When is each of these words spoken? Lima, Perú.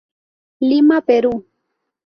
Lima, 0.61 1.03
Perú. 1.05 1.45